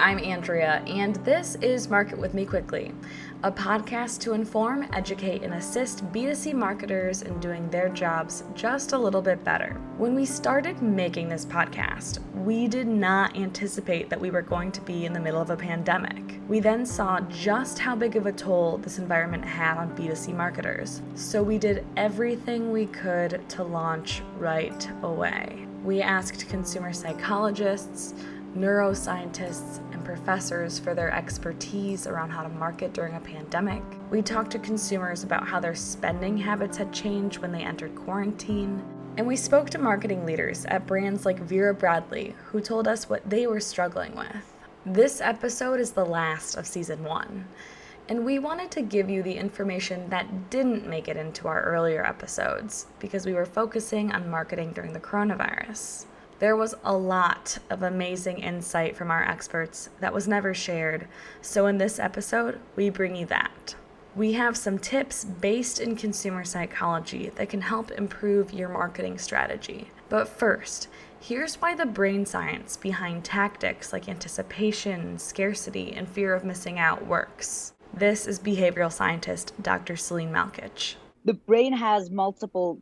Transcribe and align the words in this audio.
I'm 0.00 0.18
Andrea, 0.18 0.82
and 0.86 1.16
this 1.16 1.56
is 1.56 1.90
Market 1.90 2.18
With 2.18 2.32
Me 2.32 2.46
Quickly, 2.46 2.94
a 3.42 3.52
podcast 3.52 4.20
to 4.20 4.32
inform, 4.32 4.88
educate, 4.94 5.42
and 5.42 5.52
assist 5.52 6.10
B2C 6.10 6.54
marketers 6.54 7.20
in 7.20 7.38
doing 7.38 7.68
their 7.68 7.90
jobs 7.90 8.42
just 8.54 8.92
a 8.92 8.98
little 8.98 9.20
bit 9.20 9.44
better. 9.44 9.78
When 9.98 10.14
we 10.14 10.24
started 10.24 10.80
making 10.80 11.28
this 11.28 11.44
podcast, 11.44 12.18
we 12.34 12.66
did 12.66 12.86
not 12.86 13.36
anticipate 13.36 14.08
that 14.08 14.18
we 14.18 14.30
were 14.30 14.40
going 14.40 14.72
to 14.72 14.80
be 14.80 15.04
in 15.04 15.12
the 15.12 15.20
middle 15.20 15.42
of 15.42 15.50
a 15.50 15.56
pandemic. 15.56 16.40
We 16.48 16.60
then 16.60 16.86
saw 16.86 17.20
just 17.28 17.78
how 17.78 17.94
big 17.94 18.16
of 18.16 18.24
a 18.24 18.32
toll 18.32 18.78
this 18.78 18.98
environment 18.98 19.44
had 19.44 19.76
on 19.76 19.94
B2C 19.94 20.34
marketers, 20.34 21.02
so 21.14 21.42
we 21.42 21.58
did 21.58 21.84
everything 21.98 22.72
we 22.72 22.86
could 22.86 23.46
to 23.50 23.62
launch 23.62 24.22
right 24.38 24.90
away. 25.02 25.66
We 25.84 26.00
asked 26.00 26.48
consumer 26.48 26.94
psychologists, 26.94 28.14
neuroscientists, 28.56 29.80
professors 30.16 30.76
for 30.76 30.92
their 30.92 31.12
expertise 31.12 32.08
around 32.08 32.30
how 32.30 32.42
to 32.42 32.48
market 32.48 32.92
during 32.92 33.14
a 33.14 33.20
pandemic. 33.20 33.80
We 34.10 34.22
talked 34.22 34.50
to 34.50 34.58
consumers 34.58 35.22
about 35.22 35.46
how 35.46 35.60
their 35.60 35.76
spending 35.76 36.36
habits 36.36 36.76
had 36.76 36.92
changed 36.92 37.38
when 37.38 37.52
they 37.52 37.62
entered 37.62 37.94
quarantine. 37.94 38.82
And 39.16 39.24
we 39.24 39.36
spoke 39.36 39.70
to 39.70 39.78
marketing 39.78 40.26
leaders 40.26 40.64
at 40.64 40.84
brands 40.84 41.24
like 41.24 41.38
Vera 41.38 41.72
Bradley, 41.72 42.34
who 42.46 42.60
told 42.60 42.88
us 42.88 43.08
what 43.08 43.22
they 43.30 43.46
were 43.46 43.60
struggling 43.60 44.16
with. 44.16 44.52
This 44.84 45.20
episode 45.20 45.78
is 45.78 45.92
the 45.92 46.04
last 46.04 46.56
of 46.56 46.66
season 46.66 47.04
one, 47.04 47.44
and 48.08 48.24
we 48.24 48.40
wanted 48.40 48.72
to 48.72 48.82
give 48.82 49.08
you 49.08 49.22
the 49.22 49.36
information 49.36 50.10
that 50.10 50.50
didn't 50.50 50.88
make 50.88 51.06
it 51.06 51.16
into 51.16 51.46
our 51.46 51.62
earlier 51.62 52.04
episodes 52.04 52.86
because 52.98 53.26
we 53.26 53.34
were 53.34 53.46
focusing 53.46 54.10
on 54.10 54.28
marketing 54.28 54.72
during 54.72 54.92
the 54.92 54.98
coronavirus. 54.98 56.06
There 56.40 56.56
was 56.56 56.74
a 56.82 56.96
lot 56.96 57.58
of 57.68 57.82
amazing 57.82 58.38
insight 58.38 58.96
from 58.96 59.10
our 59.10 59.22
experts 59.22 59.90
that 60.00 60.14
was 60.14 60.26
never 60.26 60.54
shared, 60.54 61.06
so 61.42 61.66
in 61.66 61.76
this 61.76 61.98
episode, 61.98 62.58
we 62.76 62.88
bring 62.88 63.14
you 63.14 63.26
that. 63.26 63.74
We 64.16 64.32
have 64.32 64.56
some 64.56 64.78
tips 64.78 65.22
based 65.22 65.80
in 65.80 65.96
consumer 65.96 66.44
psychology 66.44 67.30
that 67.34 67.50
can 67.50 67.60
help 67.60 67.90
improve 67.90 68.54
your 68.54 68.70
marketing 68.70 69.18
strategy. 69.18 69.90
But 70.08 70.28
first, 70.28 70.88
here's 71.20 71.56
why 71.56 71.74
the 71.74 71.84
brain 71.84 72.24
science 72.24 72.74
behind 72.74 73.22
tactics 73.22 73.92
like 73.92 74.08
anticipation, 74.08 75.18
scarcity, 75.18 75.92
and 75.92 76.08
fear 76.08 76.34
of 76.34 76.42
missing 76.42 76.78
out 76.78 77.06
works. 77.06 77.74
This 77.92 78.26
is 78.26 78.40
behavioral 78.40 78.90
scientist 78.90 79.52
Dr. 79.62 79.92
Selin 79.92 80.32
Malkoc. 80.32 80.94
The 81.22 81.34
brain 81.34 81.74
has 81.74 82.10
multiple 82.10 82.80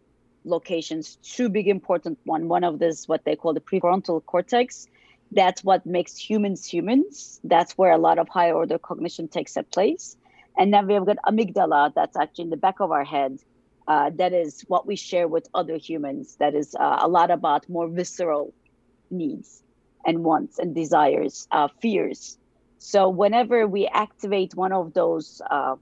locations 0.49 1.19
two 1.23 1.49
big 1.49 1.69
important 1.69 2.19
one 2.25 2.49
one 2.49 2.65
of 2.65 2.79
this 2.79 3.07
what 3.09 3.25
they 3.25 3.37
call 3.37 3.55
the 3.55 3.61
prefrontal 3.61 4.25
cortex. 4.25 4.87
That's 5.31 5.63
what 5.63 5.85
makes 5.87 6.17
humans 6.17 6.67
humans. 6.67 7.41
That's 7.45 7.77
where 7.77 7.93
a 7.93 7.99
lot 7.99 8.19
of 8.19 8.29
higher 8.29 8.55
order 8.55 8.79
cognition 8.79 9.29
takes 9.29 9.57
a 9.57 9.63
place. 9.63 10.17
And 10.59 10.73
then 10.73 10.87
we've 10.87 11.05
got 11.05 11.19
amygdala 11.27 11.95
that's 11.95 12.17
actually 12.17 12.45
in 12.45 12.51
the 12.51 12.57
back 12.57 12.81
of 12.81 12.91
our 12.91 13.05
head 13.05 13.39
uh, 13.89 14.11
that 14.17 14.35
is 14.35 14.63
what 14.69 14.87
we 14.87 14.97
share 14.97 15.27
with 15.27 15.49
other 15.55 15.77
humans. 15.79 16.37
That 16.39 16.55
is 16.55 16.75
uh, 16.79 16.99
a 17.01 17.09
lot 17.09 17.31
about 17.31 17.69
more 17.69 17.89
visceral 17.89 18.55
needs 19.11 19.63
and 20.07 20.23
wants 20.23 20.59
and 20.59 20.75
desires 20.75 21.49
uh, 21.51 21.69
fears. 21.81 22.39
So 22.79 23.09
whenever 23.09 23.67
we 23.67 23.87
activate 23.87 24.55
one 24.55 24.73
of 24.73 24.93
those 24.93 25.41
uh, 25.51 25.77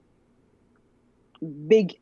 big 1.67 1.95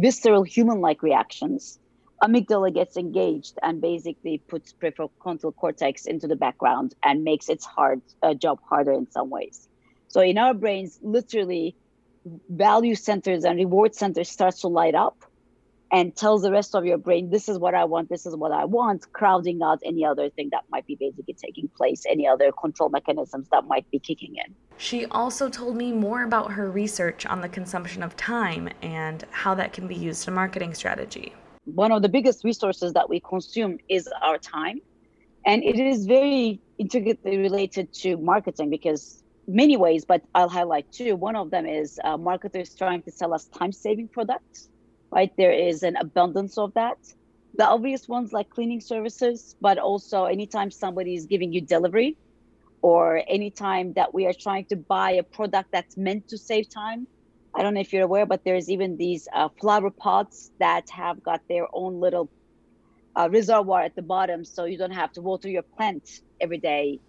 visceral 0.00 0.42
human-like 0.42 1.02
reactions, 1.02 1.78
amygdala 2.22 2.72
gets 2.72 2.96
engaged 2.96 3.58
and 3.62 3.80
basically 3.80 4.42
puts 4.48 4.72
prefrontal 4.72 5.54
cortex 5.56 6.06
into 6.06 6.28
the 6.28 6.36
background 6.36 6.94
and 7.02 7.24
makes 7.24 7.48
its 7.48 7.64
hard 7.64 8.02
uh, 8.22 8.34
job 8.34 8.58
harder 8.68 8.92
in 8.92 9.10
some 9.10 9.30
ways. 9.30 9.68
So 10.08 10.20
in 10.20 10.38
our 10.38 10.54
brains, 10.54 10.98
literally, 11.02 11.76
value 12.50 12.94
centers 12.94 13.44
and 13.44 13.56
reward 13.58 13.94
centers 13.94 14.28
starts 14.28 14.60
to 14.60 14.68
light 14.68 14.94
up 14.94 15.24
and 15.92 16.14
tells 16.14 16.42
the 16.42 16.52
rest 16.52 16.74
of 16.74 16.84
your 16.84 16.98
brain, 16.98 17.30
this 17.30 17.48
is 17.48 17.58
what 17.58 17.74
I 17.74 17.84
want, 17.84 18.08
this 18.08 18.24
is 18.24 18.36
what 18.36 18.52
I 18.52 18.64
want, 18.64 19.12
crowding 19.12 19.60
out 19.62 19.80
any 19.84 20.04
other 20.04 20.30
thing 20.30 20.48
that 20.52 20.64
might 20.70 20.86
be 20.86 20.94
basically 20.94 21.34
taking 21.34 21.68
place, 21.76 22.04
any 22.08 22.28
other 22.28 22.52
control 22.52 22.90
mechanisms 22.90 23.48
that 23.50 23.64
might 23.66 23.90
be 23.90 23.98
kicking 23.98 24.36
in. 24.36 24.54
She 24.76 25.06
also 25.06 25.48
told 25.48 25.76
me 25.76 25.92
more 25.92 26.22
about 26.22 26.52
her 26.52 26.70
research 26.70 27.26
on 27.26 27.40
the 27.40 27.48
consumption 27.48 28.02
of 28.02 28.16
time 28.16 28.68
and 28.82 29.24
how 29.30 29.54
that 29.54 29.72
can 29.72 29.88
be 29.88 29.96
used 29.96 30.26
in 30.28 30.34
marketing 30.34 30.74
strategy. 30.74 31.34
One 31.64 31.92
of 31.92 32.02
the 32.02 32.08
biggest 32.08 32.44
resources 32.44 32.92
that 32.92 33.08
we 33.08 33.20
consume 33.20 33.78
is 33.88 34.08
our 34.22 34.38
time. 34.38 34.80
And 35.44 35.64
it 35.64 35.78
is 35.78 36.06
very 36.06 36.60
intricately 36.78 37.38
related 37.38 37.92
to 37.94 38.16
marketing 38.16 38.70
because 38.70 39.22
many 39.48 39.76
ways, 39.76 40.04
but 40.04 40.22
I'll 40.34 40.48
highlight 40.48 40.90
two. 40.92 41.16
One 41.16 41.34
of 41.34 41.50
them 41.50 41.66
is 41.66 41.98
uh, 42.04 42.16
marketers 42.16 42.74
trying 42.74 43.02
to 43.02 43.10
sell 43.10 43.34
us 43.34 43.46
time 43.46 43.72
saving 43.72 44.08
products 44.08 44.68
right? 45.12 45.32
There 45.36 45.52
is 45.52 45.82
an 45.82 45.96
abundance 45.96 46.58
of 46.58 46.74
that. 46.74 46.98
The 47.54 47.66
obvious 47.66 48.08
ones 48.08 48.32
like 48.32 48.48
cleaning 48.50 48.80
services, 48.80 49.56
but 49.60 49.78
also 49.78 50.24
anytime 50.24 50.70
somebody 50.70 51.14
is 51.14 51.26
giving 51.26 51.52
you 51.52 51.60
delivery 51.60 52.16
or 52.82 53.22
anytime 53.28 53.92
that 53.94 54.14
we 54.14 54.26
are 54.26 54.32
trying 54.32 54.66
to 54.66 54.76
buy 54.76 55.12
a 55.12 55.22
product 55.22 55.70
that's 55.72 55.96
meant 55.96 56.28
to 56.28 56.38
save 56.38 56.68
time. 56.70 57.06
I 57.54 57.62
don't 57.62 57.74
know 57.74 57.80
if 57.80 57.92
you're 57.92 58.04
aware, 58.04 58.26
but 58.26 58.44
there's 58.44 58.70
even 58.70 58.96
these 58.96 59.26
uh, 59.34 59.48
flower 59.60 59.90
pots 59.90 60.50
that 60.60 60.88
have 60.90 61.22
got 61.22 61.40
their 61.48 61.66
own 61.72 62.00
little 62.00 62.30
uh, 63.16 63.28
reservoir 63.30 63.82
at 63.82 63.96
the 63.96 64.02
bottom, 64.02 64.44
so 64.44 64.64
you 64.64 64.78
don't 64.78 64.92
have 64.92 65.12
to 65.12 65.20
water 65.20 65.48
your 65.48 65.64
plant 65.76 66.08
every 66.40 66.58
day 66.58 67.00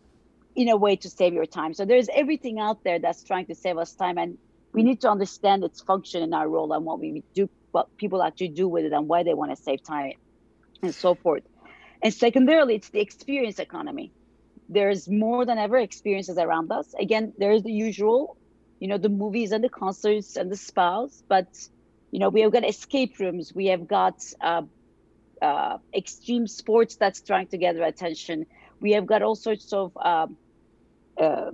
in 0.56 0.68
a 0.68 0.76
way 0.76 0.96
to 0.96 1.10
save 1.10 1.34
your 1.34 1.46
time. 1.46 1.74
So 1.74 1.86
there's 1.86 2.10
everything 2.14 2.60
out 2.60 2.84
there 2.84 3.00
that's 3.00 3.24
trying 3.24 3.46
to 3.46 3.56
save 3.56 3.78
us 3.78 3.94
time, 3.94 4.18
and 4.18 4.38
we 4.74 4.82
need 4.82 5.02
to 5.02 5.10
understand 5.12 5.64
its 5.64 5.82
function 5.82 6.24
in 6.24 6.34
our 6.34 6.50
role 6.50 6.74
and 6.74 6.84
what 6.84 7.00
we 7.00 7.24
do 7.36 7.48
what 7.72 7.96
people 7.98 8.22
actually 8.24 8.50
do 8.50 8.68
with 8.68 8.86
it 8.86 8.94
and 8.94 9.08
why 9.08 9.24
they 9.24 9.34
want 9.34 9.52
to 9.56 9.62
save 9.62 9.84
time 9.84 10.14
and 10.82 10.94
so 10.94 11.16
forth. 11.16 11.44
And 12.04 12.14
secondarily, 12.14 12.76
it's 12.76 12.90
the 12.90 13.00
experience 13.00 13.59
economy. 13.59 14.12
There's 14.70 15.08
more 15.08 15.46
than 15.46 15.58
ever 15.58 15.78
experiences 15.78 16.38
around 16.38 16.72
us. 16.72 16.94
Again, 17.00 17.34
there's 17.38 17.64
the 17.64 17.72
usual, 17.72 18.38
you 18.80 18.88
know, 18.88 18.98
the 18.98 19.09
movies 19.09 19.52
and 19.52 19.64
the 19.64 19.70
concerts 19.70 20.36
and 20.38 20.52
the 20.52 20.58
spas, 20.58 21.24
but 21.28 21.48
you 22.12 22.20
know, 22.20 22.30
we 22.30 22.42
have 22.42 22.52
got 22.52 22.68
escape 22.68 23.20
rooms. 23.20 23.54
We 23.56 23.68
have 23.68 23.88
got 23.88 24.22
uh, 24.42 24.64
uh, 25.42 25.78
extreme 25.96 26.48
sports 26.48 26.98
that's 26.98 27.22
trying 27.22 27.48
to 27.48 27.58
gather 27.58 27.84
attention. 27.84 28.46
We 28.80 28.92
have 28.94 29.06
got 29.06 29.22
all 29.22 29.36
sorts 29.36 29.72
of 29.72 29.96
um, 29.98 30.38
uh, 31.18 31.52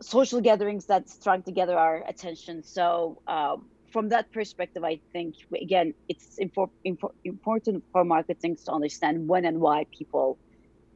social 0.00 0.40
gatherings 0.40 0.86
that's 0.86 1.18
trying 1.18 1.42
to 1.44 1.52
gather 1.52 1.78
our 1.78 2.02
attention. 2.06 2.64
So 2.64 3.22
um, 3.26 3.66
from 3.92 4.08
that 4.08 4.32
perspective, 4.32 4.84
I 4.84 5.00
think 5.12 5.34
again, 5.60 5.94
it's 6.08 6.38
infor- 6.40 6.70
infor- 6.86 7.14
important 7.24 7.84
for 7.92 8.04
marketing 8.04 8.56
to 8.64 8.72
understand 8.72 9.28
when 9.28 9.44
and 9.44 9.60
why 9.60 9.86
people 9.96 10.38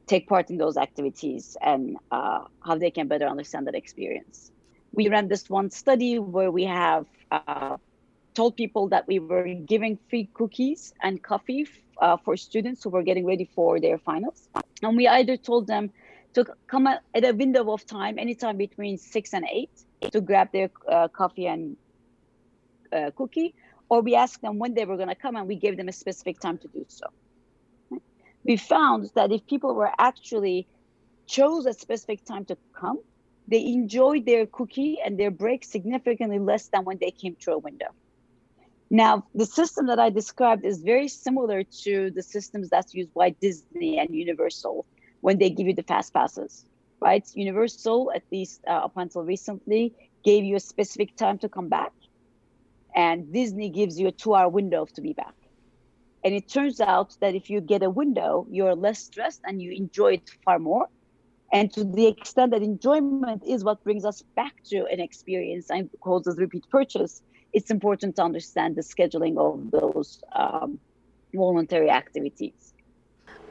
take 0.07 0.29
part 0.29 0.51
in 0.51 0.57
those 0.57 0.77
activities 0.77 1.57
and 1.61 1.97
uh, 2.11 2.41
how 2.65 2.79
they 2.79 2.91
can 2.91 3.09
better 3.09 3.27
understand 3.27 3.67
that 3.67 3.75
experience. 3.75 4.51
We 4.93 5.09
ran 5.09 5.29
this 5.29 5.51
one 5.51 5.71
study 5.71 6.19
where 6.19 6.51
we 6.51 6.65
have 6.65 7.07
uh, 7.31 7.77
told 8.35 8.57
people 8.57 8.89
that 8.89 9.07
we 9.07 9.19
were 9.19 9.55
giving 9.55 9.99
free 10.09 10.31
cookies 10.35 10.93
and 11.03 11.23
coffee 11.23 11.67
uh, 12.01 12.17
for 12.25 12.37
students 12.37 12.83
who 12.85 12.91
were 12.91 13.03
getting 13.03 13.27
ready 13.27 13.51
for 13.55 13.81
their 13.81 13.99
finals, 13.99 14.49
and 14.83 14.97
we 14.97 15.09
either 15.09 15.37
told 15.37 15.67
them 15.67 15.91
to 16.35 16.45
come 16.71 16.87
at 16.87 17.03
a 17.25 17.33
window 17.33 17.73
of 17.73 17.85
time 17.87 18.19
anytime 18.19 18.57
between 18.57 18.99
six 18.99 19.33
and 19.33 19.45
eight 19.51 19.71
to 20.13 20.21
grab 20.21 20.49
their 20.53 20.71
uh, 20.91 21.09
coffee 21.09 21.47
and 21.47 21.77
uh, 22.93 23.11
cookie, 23.17 23.55
or 23.89 24.03
we 24.03 24.15
asked 24.15 24.43
them 24.43 24.59
when 24.59 24.75
they 24.75 24.85
were 24.85 24.97
going 24.97 25.09
to 25.09 25.15
come 25.15 25.37
and 25.37 25.47
we 25.47 25.57
gave 25.57 25.77
them 25.77 25.89
a 25.89 25.93
specific 25.93 26.41
time 26.41 26.59
to 26.59 26.69
do 26.69 26.85
so. 26.89 27.07
We 28.45 28.57
found 28.57 29.11
that 29.15 29.33
if 29.33 29.47
people 29.47 29.75
were 29.75 29.91
actually 29.99 30.69
chose 31.27 31.67
a 31.67 31.73
specific 31.73 32.25
time 32.25 32.45
to 32.47 32.57
come, 32.79 32.99
they 33.49 33.65
enjoyed 33.67 34.27
their 34.27 34.47
cookie 34.47 34.99
and 35.05 35.19
their 35.19 35.31
break 35.31 35.65
significantly 35.65 36.39
less 36.39 36.69
than 36.69 36.85
when 36.85 36.99
they 37.01 37.11
came 37.11 37.37
through 37.37 37.55
a 37.55 37.59
window. 37.59 37.87
Now, 38.91 39.25
the 39.35 39.47
system 39.47 39.87
that 39.87 39.99
I 39.99 40.11
described 40.11 40.65
is 40.65 40.81
very 40.81 41.09
similar 41.09 41.65
to 41.85 42.11
the 42.15 42.23
systems 42.23 42.69
that's 42.71 42.95
used 42.95 43.13
by 43.15 43.31
Disney 43.31 43.99
and 43.99 44.15
Universal 44.15 44.87
when 45.21 45.39
they 45.39 45.51
give 45.51 45.67
you 45.67 45.75
the 45.75 45.83
fast 45.83 46.15
passes, 46.15 46.65
right? 47.01 47.25
Universal, 47.35 48.13
at 48.15 48.23
least 48.31 48.61
uh, 48.69 48.85
up 48.87 48.93
until 48.97 49.23
recently, 49.23 49.93
gave 50.25 50.45
you 50.45 50.57
a 50.57 50.61
specific 50.61 51.17
time 51.17 51.39
to 51.39 51.49
come 51.49 51.69
back 51.69 51.93
and 52.97 53.33
Disney 53.33 53.69
gives 53.69 54.01
you 54.01 54.09
a 54.09 54.13
two 54.13 54.35
hour 54.35 54.49
window 54.49 54.87
to 54.95 55.01
be 55.01 55.13
back. 55.13 55.35
And 56.25 56.35
it 56.35 56.49
turns 56.49 56.81
out 56.81 57.17
that 57.21 57.35
if 57.35 57.51
you 57.51 57.61
get 57.61 57.83
a 57.83 57.91
window, 57.91 58.47
you're 58.51 58.75
less 58.75 58.99
stressed 58.99 59.43
and 59.45 59.63
you 59.63 59.71
enjoy 59.73 60.15
it 60.15 60.31
far 60.45 60.59
more. 60.59 60.89
And 61.53 61.73
to 61.75 61.85
the 61.85 62.09
extent 62.09 62.51
that 62.51 62.63
enjoyment 62.63 63.45
is 63.47 63.63
what 63.63 63.85
brings 63.85 64.05
us 64.05 64.23
back 64.35 64.55
to 64.71 64.87
an 64.87 64.99
experience 64.99 65.71
and 65.71 65.89
causes 66.01 66.39
repeat 66.39 66.65
purchase, 66.69 67.23
it's 67.53 67.71
important 67.71 68.17
to 68.17 68.23
understand 68.23 68.75
the 68.75 68.83
scheduling 68.83 69.39
of 69.39 69.71
those 69.71 70.21
um, 70.35 70.81
voluntary 71.33 71.91
activities. 71.91 72.75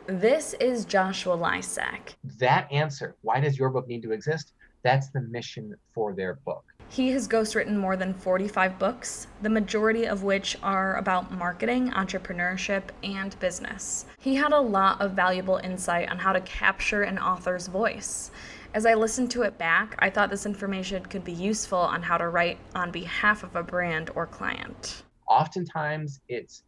This 0.08 0.54
is 0.60 0.86
Joshua 0.86 1.38
Lysak. 1.38 2.16
That 2.40 2.72
answer, 2.72 3.16
why 3.22 3.40
does 3.40 3.58
your 3.58 3.70
book 3.70 3.88
need 3.88 4.04
to 4.04 4.12
exist? 4.12 4.52
That's 4.84 5.10
the 5.10 5.22
mission 5.22 5.74
for 5.94 6.14
their 6.14 6.36
book. 6.46 6.66
He 6.90 7.10
has 7.12 7.28
ghostwritten 7.28 7.76
more 7.76 7.98
than 7.98 8.14
45 8.14 8.80
books, 8.80 9.28
the 9.42 9.50
majority 9.50 10.06
of 10.06 10.24
which 10.24 10.58
are 10.64 10.96
about 10.96 11.32
marketing, 11.32 11.92
entrepreneurship, 11.92 12.84
and 13.04 13.38
business. 13.40 14.06
He 14.20 14.36
had 14.36 14.54
a 14.54 14.60
lot 14.60 15.02
of 15.02 15.12
valuable 15.12 15.58
insight 15.58 16.10
on 16.10 16.20
how 16.20 16.32
to 16.32 16.42
capture 16.42 17.04
an 17.04 17.20
author's 17.20 17.68
voice. 17.68 18.32
As 18.74 18.86
I 18.86 18.94
listened 18.94 19.32
to 19.32 19.44
it 19.44 19.58
back, 19.58 19.96
I 20.00 20.10
thought 20.10 20.30
this 20.30 20.46
information 20.46 21.06
could 21.06 21.24
be 21.24 21.32
useful 21.32 21.80
on 21.80 22.04
how 22.04 22.18
to 22.18 22.30
write 22.30 22.60
on 22.76 22.92
behalf 22.92 23.44
of 23.44 23.56
a 23.56 23.64
brand 23.64 24.12
or 24.16 24.28
client. 24.28 25.04
Oftentimes, 25.28 26.22
it's 26.28 26.64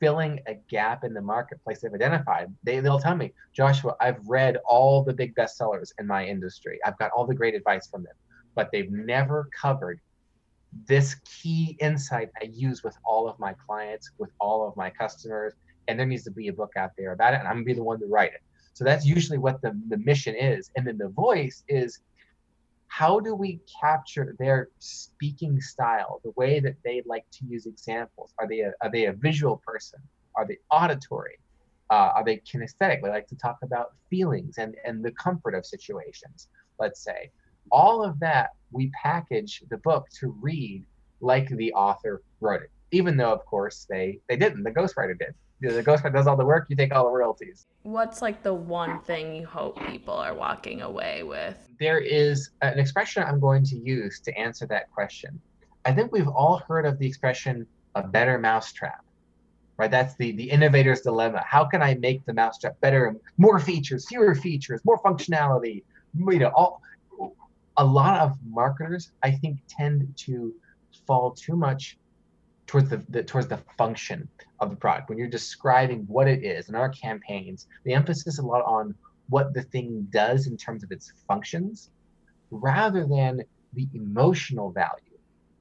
filling 0.00 0.40
a 0.46 0.54
gap 0.68 1.04
in 1.04 1.12
the 1.12 1.20
marketplace 1.20 1.80
they've 1.80 1.92
identified. 1.92 2.48
They, 2.64 2.80
they'll 2.80 2.98
tell 2.98 3.14
me, 3.14 3.32
Joshua, 3.52 3.94
I've 4.00 4.26
read 4.26 4.56
all 4.66 5.04
the 5.04 5.12
big 5.12 5.34
bestsellers 5.34 5.92
in 5.98 6.06
my 6.06 6.24
industry. 6.26 6.78
I've 6.84 6.98
got 6.98 7.10
all 7.12 7.26
the 7.26 7.34
great 7.34 7.54
advice 7.54 7.86
from 7.86 8.04
them, 8.04 8.14
but 8.54 8.70
they've 8.72 8.90
never 8.90 9.48
covered 9.58 10.00
this 10.86 11.16
key 11.24 11.76
insight 11.80 12.30
I 12.40 12.46
use 12.52 12.82
with 12.84 12.96
all 13.04 13.28
of 13.28 13.38
my 13.38 13.54
clients, 13.66 14.10
with 14.18 14.30
all 14.40 14.66
of 14.66 14.76
my 14.76 14.90
customers. 14.90 15.54
And 15.88 15.98
there 15.98 16.06
needs 16.06 16.24
to 16.24 16.30
be 16.30 16.48
a 16.48 16.52
book 16.52 16.72
out 16.76 16.90
there 16.96 17.12
about 17.12 17.34
it, 17.34 17.40
and 17.40 17.48
I'm 17.48 17.56
gonna 17.56 17.64
be 17.64 17.74
the 17.74 17.82
one 17.82 17.98
to 18.00 18.06
write 18.06 18.32
it. 18.32 18.42
So 18.74 18.84
that's 18.84 19.04
usually 19.04 19.38
what 19.38 19.60
the, 19.62 19.78
the 19.88 19.98
mission 19.98 20.34
is. 20.36 20.70
And 20.76 20.86
then 20.86 20.96
the 20.96 21.08
voice 21.08 21.64
is 21.68 22.00
how 22.86 23.20
do 23.20 23.34
we 23.34 23.60
capture 23.80 24.34
their 24.38 24.68
speaking 24.78 25.60
style, 25.60 26.20
the 26.24 26.32
way 26.36 26.60
that 26.60 26.74
they 26.84 27.02
like 27.06 27.24
to 27.32 27.46
use 27.46 27.66
examples? 27.66 28.32
Are 28.38 28.48
they 28.48 28.60
a, 28.60 28.72
are 28.82 28.90
they 28.90 29.06
a 29.06 29.12
visual 29.12 29.62
person? 29.64 30.00
Are 30.34 30.46
they 30.46 30.58
auditory? 30.70 31.38
Uh, 31.90 32.12
are 32.16 32.24
they 32.24 32.38
kinesthetic? 32.38 33.02
They 33.02 33.08
like 33.08 33.26
to 33.28 33.36
talk 33.36 33.58
about 33.62 33.94
feelings 34.08 34.58
and, 34.58 34.76
and 34.84 35.04
the 35.04 35.12
comfort 35.12 35.54
of 35.54 35.66
situations, 35.66 36.48
let's 36.78 37.00
say. 37.02 37.30
All 37.70 38.04
of 38.04 38.18
that, 38.20 38.50
we 38.72 38.90
package 39.02 39.62
the 39.70 39.78
book 39.78 40.06
to 40.20 40.28
read 40.40 40.84
like 41.20 41.48
the 41.48 41.72
author 41.72 42.22
wrote 42.40 42.62
it, 42.62 42.70
even 42.92 43.16
though, 43.16 43.32
of 43.32 43.44
course, 43.44 43.86
they, 43.88 44.20
they 44.28 44.36
didn't. 44.36 44.62
The 44.62 44.70
ghostwriter 44.70 45.18
did. 45.18 45.34
The 45.60 45.82
ghostwriter 45.82 46.14
does 46.14 46.26
all 46.26 46.36
the 46.36 46.44
work 46.44 46.66
you 46.70 46.76
take 46.76 46.94
all 46.94 47.04
the 47.04 47.10
royalties. 47.10 47.66
What's 47.82 48.22
like 48.22 48.42
the 48.42 48.54
one 48.54 49.00
thing 49.00 49.36
you 49.36 49.46
hope 49.46 49.78
people 49.86 50.14
are 50.14 50.34
walking 50.34 50.80
away 50.80 51.22
with? 51.22 51.56
There 51.78 51.98
is 51.98 52.50
an 52.62 52.78
expression 52.78 53.22
i'm 53.22 53.40
going 53.40 53.64
to 53.64 53.76
use 53.76 54.20
to 54.20 54.38
answer 54.38 54.66
that 54.68 54.90
question. 54.90 55.38
I 55.84 55.92
think 55.92 56.12
we've 56.12 56.28
all 56.28 56.62
heard 56.66 56.86
of 56.86 56.98
the 56.98 57.06
expression 57.06 57.66
a 57.94 58.02
better 58.02 58.38
mousetrap 58.38 59.04
right? 59.80 59.90
That's 59.90 60.14
the 60.16 60.32
the 60.32 60.50
innovator's 60.50 61.00
dilemma. 61.00 61.42
How 61.46 61.64
can 61.64 61.80
i 61.82 61.94
make 61.94 62.24
the 62.26 62.34
mousetrap 62.34 62.78
better 62.82 63.16
more 63.38 63.58
features 63.58 64.06
fewer 64.06 64.34
features 64.34 64.82
more 64.84 65.00
functionality? 65.02 65.82
You 66.14 66.38
know 66.38 66.52
all 66.54 66.82
a 67.80 67.84
lot 67.84 68.20
of 68.20 68.36
marketers 68.46 69.12
i 69.22 69.30
think 69.30 69.58
tend 69.68 70.06
to 70.16 70.54
fall 71.06 71.30
too 71.32 71.56
much 71.56 71.98
towards 72.70 72.88
the, 72.88 72.98
the, 73.08 73.22
towards 73.24 73.48
the 73.48 73.58
function 73.76 74.28
of 74.60 74.70
the 74.70 74.76
product. 74.76 75.08
When 75.08 75.18
you're 75.18 75.26
describing 75.26 76.04
what 76.06 76.28
it 76.28 76.44
is 76.44 76.68
in 76.68 76.76
our 76.76 76.88
campaigns 76.88 77.66
the 77.84 77.94
emphasis 77.94 78.38
a 78.38 78.42
lot 78.42 78.64
on 78.64 78.94
what 79.28 79.52
the 79.54 79.62
thing 79.62 80.06
does 80.12 80.46
in 80.46 80.56
terms 80.56 80.84
of 80.84 80.92
its 80.92 81.12
functions 81.26 81.90
rather 82.52 83.04
than 83.06 83.42
the 83.72 83.88
emotional 83.94 84.70
value 84.70 85.18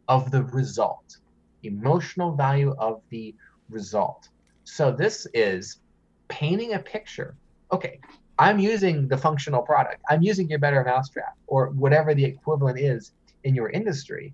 of 0.08 0.30
the 0.30 0.44
result. 0.44 1.18
Emotional 1.64 2.36
value 2.36 2.76
of 2.78 3.02
the 3.10 3.34
result. 3.70 4.30
So 4.64 4.92
this 4.92 5.26
is 5.34 5.80
painting 6.28 6.74
a 6.74 6.80
picture. 6.80 7.36
Okay 7.72 8.00
i'm 8.40 8.58
using 8.60 9.08
the 9.08 9.18
functional 9.18 9.62
product 9.62 10.02
i'm 10.10 10.22
using 10.22 10.50
your 10.50 10.60
better 10.60 10.84
mousetrap 10.84 11.38
or 11.48 11.70
whatever 11.70 12.14
the 12.14 12.26
equivalent 12.26 12.80
is 12.80 13.12
in 13.44 13.54
your 13.54 13.70
industry 13.70 14.34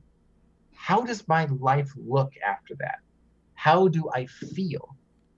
how 0.75 1.01
does 1.01 1.27
my 1.27 1.45
life 1.59 1.91
look 1.95 2.33
after 2.45 2.75
that? 2.75 2.99
How 3.55 3.87
do 3.87 4.07
I 4.13 4.27
feel? 4.27 4.95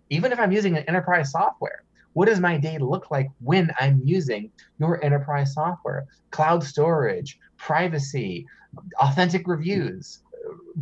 Even 0.10 0.34
if 0.34 0.40
I'm 0.42 0.52
using 0.52 0.75
an 0.75 0.84
enterprise 0.90 1.31
software, 1.31 1.84
what 2.14 2.25
does 2.25 2.42
my 2.42 2.58
day 2.58 2.78
look 2.80 3.12
like 3.12 3.30
when 3.40 3.72
I'm 3.80 4.02
using 4.04 4.52
your 4.80 5.02
enterprise 5.06 5.54
software? 5.54 6.06
Cloud 6.31 6.64
storage, 6.64 7.40
privacy, 7.58 8.46
authentic 9.00 9.48
reviews. 9.48 10.22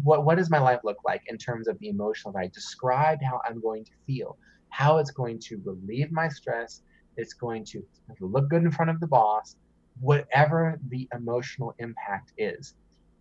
What, 0.03 0.25
what 0.25 0.37
does 0.39 0.49
my 0.49 0.59
life 0.59 0.79
look 0.83 0.97
like 1.05 1.21
in 1.27 1.37
terms 1.37 1.67
of 1.67 1.77
the 1.79 1.89
emotional 1.89 2.31
value? 2.31 2.49
Describe 2.49 3.21
how 3.21 3.41
I'm 3.47 3.61
going 3.61 3.83
to 3.83 3.91
feel, 4.07 4.37
how 4.69 4.97
it's 4.97 5.11
going 5.11 5.37
to 5.41 5.61
relieve 5.63 6.11
my 6.11 6.27
stress, 6.29 6.81
it's 7.17 7.33
going 7.33 7.65
to 7.65 7.83
look 8.19 8.49
good 8.49 8.63
in 8.63 8.71
front 8.71 8.91
of 8.91 8.99
the 8.99 9.07
boss, 9.07 9.55
whatever 9.99 10.79
the 10.89 11.07
emotional 11.13 11.73
impact 11.79 12.33
is. 12.37 12.73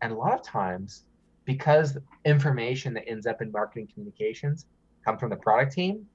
And 0.02 0.12
a 0.12 0.16
lot 0.16 0.32
of 0.32 0.42
times, 0.42 1.04
because 1.44 1.96
information 2.24 2.94
that 2.94 3.08
ends 3.08 3.26
up 3.26 3.42
in 3.42 3.52
marketing 3.52 3.88
communications 3.92 4.66
come 5.04 5.18
from 5.18 5.30
the 5.30 5.36
product 5.36 5.72
team, 5.72 6.06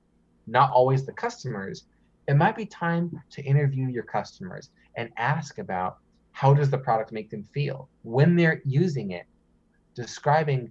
not 0.48 0.72
always 0.72 1.06
the 1.06 1.14
customers, 1.14 1.86
it 2.28 2.36
might 2.36 2.56
be 2.56 2.66
time 2.66 3.12
to 3.32 3.44
interview 3.44 3.88
your 3.88 4.04
customers 4.04 4.70
and 4.96 5.10
ask 5.18 5.60
about 5.60 5.98
how 6.32 6.54
does 6.54 6.70
the 6.70 6.78
product 6.78 7.12
make 7.12 7.30
them 7.30 7.44
feel 7.44 7.90
when 8.04 8.36
they're 8.36 8.62
using 8.66 9.12
it, 9.12 9.26
describing 9.96 10.70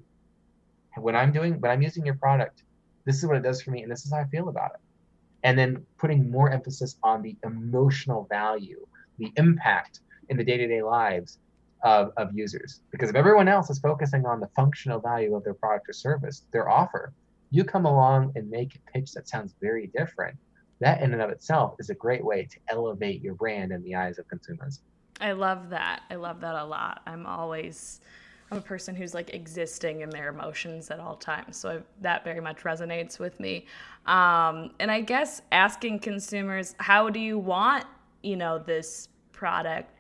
when 0.97 1.15
I'm 1.15 1.33
doing 1.33 1.61
when 1.61 1.71
I'm 1.71 1.83
using 1.83 2.05
your 2.05 2.17
product, 2.17 2.65
this 3.05 3.17
is 3.17 3.27
what 3.27 3.37
it 3.37 3.43
does 3.43 3.63
for 3.63 3.71
me 3.71 3.83
and 3.83 3.91
this 3.91 4.05
is 4.05 4.13
how 4.13 4.19
I 4.19 4.25
feel 4.25 4.49
about 4.49 4.73
it. 4.75 4.81
And 5.45 5.59
then 5.59 5.87
putting 5.99 6.31
more 6.31 6.51
emphasis 6.51 6.97
on 7.03 7.23
the 7.23 7.37
emotional 7.45 8.27
value, 8.29 8.85
the 9.19 9.33
impact 9.37 10.01
in 10.29 10.37
the 10.37 10.45
day-to-day 10.45 10.83
lives 10.83 11.39
of, 11.85 12.13
of 12.17 12.37
users. 12.37 12.81
Because 12.91 13.09
if 13.09 13.17
everyone 13.17 13.49
else 13.49 13.71
is 13.71 13.79
focusing 13.79 14.27
on 14.27 14.41
the 14.41 14.49
functional 14.57 15.01
value 15.01 15.35
of 15.37 15.45
their 15.45 15.55
product 15.55 15.89
or 15.89 15.93
service, 15.93 16.43
their 16.53 16.69
offer, 16.69 17.13
you 17.51 17.65
come 17.65 17.87
along 17.87 18.33
and 18.37 18.51
make 18.51 18.75
a 18.75 18.93
pitch 18.93 19.13
that 19.13 19.29
sounds 19.29 19.55
very 19.61 19.91
different. 19.97 20.37
That 20.81 21.03
in 21.03 21.13
and 21.13 21.23
of 21.23 21.31
itself 21.31 21.77
is 21.79 21.91
a 21.91 21.95
great 21.95 22.25
way 22.25 22.45
to 22.45 22.59
elevate 22.69 23.23
your 23.23 23.35
brand 23.35 23.73
in 23.73 23.83
the 23.83 23.95
eyes 23.95 24.19
of 24.19 24.29
consumers. 24.29 24.81
I 25.21 25.33
love 25.33 25.71
that. 25.71 26.03
I 26.11 26.17
love 26.17 26.41
that 26.41 26.55
a 26.55 26.65
lot. 26.65 27.03
I'm 27.07 27.27
always 27.27 28.01
I'm 28.51 28.59
a 28.59 28.63
person 28.63 28.95
who's 28.95 29.15
like 29.15 29.35
existing 29.35 30.01
in 30.01 30.11
their 30.11 30.29
emotions 30.29 30.91
at 30.91 31.01
all 31.01 31.17
times. 31.17 31.57
So 31.57 31.69
I, 31.69 31.79
that 32.01 32.25
very 32.25 32.41
much 32.41 32.59
resonates 32.63 33.19
with 33.19 33.39
me. 33.41 33.67
Um, 34.07 34.71
and 34.81 34.91
I 34.91 35.03
guess 35.03 35.43
asking 35.53 36.01
consumers, 36.01 36.75
how 36.79 37.11
do 37.11 37.21
you 37.21 37.39
want, 37.39 37.85
you 38.23 38.37
know, 38.37 38.59
this 38.59 39.09
product 39.33 39.93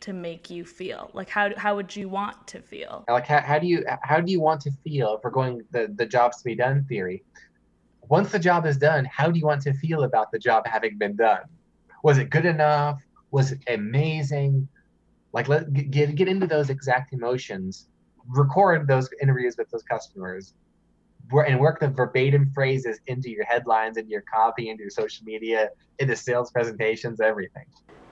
to 0.00 0.12
make 0.12 0.50
you 0.50 0.64
feel? 0.64 1.10
Like 1.12 1.28
how 1.28 1.50
how 1.56 1.76
would 1.76 1.94
you 1.94 2.08
want 2.08 2.46
to 2.48 2.60
feel? 2.60 3.04
Like 3.08 3.26
how, 3.26 3.40
how 3.40 3.58
do 3.58 3.66
you 3.66 3.84
how 4.02 4.20
do 4.20 4.32
you 4.32 4.40
want 4.40 4.60
to 4.62 4.70
feel 4.82 5.16
if 5.16 5.24
we're 5.24 5.30
going 5.30 5.62
the 5.70 5.92
the 5.96 6.06
jobs 6.06 6.38
to 6.38 6.44
be 6.44 6.54
done 6.54 6.84
theory? 6.88 7.22
Once 8.08 8.30
the 8.30 8.38
job 8.38 8.66
is 8.66 8.76
done, 8.76 9.06
how 9.06 9.30
do 9.30 9.38
you 9.38 9.46
want 9.46 9.62
to 9.62 9.72
feel 9.74 10.04
about 10.04 10.30
the 10.30 10.38
job 10.38 10.66
having 10.66 10.98
been 10.98 11.16
done? 11.16 11.40
Was 12.02 12.18
it 12.18 12.28
good 12.28 12.44
enough? 12.44 13.00
Was 13.30 13.52
it 13.52 13.60
amazing? 13.68 14.68
Like 15.34 15.48
let 15.48 15.72
get 15.90 16.14
get 16.14 16.28
into 16.28 16.46
those 16.46 16.70
exact 16.70 17.12
emotions. 17.12 17.88
Record 18.28 18.86
those 18.86 19.10
interviews 19.20 19.56
with 19.58 19.68
those 19.68 19.82
customers 19.82 20.54
and 21.32 21.58
work 21.58 21.80
the 21.80 21.88
verbatim 21.88 22.50
phrases 22.54 23.00
into 23.08 23.30
your 23.30 23.44
headlines, 23.44 23.96
into 23.96 24.10
your 24.10 24.24
copy, 24.32 24.70
into 24.70 24.82
your 24.82 24.90
social 24.90 25.24
media, 25.24 25.70
into 25.98 26.14
sales 26.14 26.50
presentations, 26.50 27.20
everything. 27.20 27.64